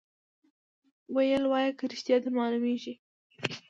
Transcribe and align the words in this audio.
ویل 1.15 1.43
وایه 1.51 1.71
که 1.79 1.85
ریشتیا 1.91 2.17
در 2.23 2.31
معلومیږي 2.37 2.93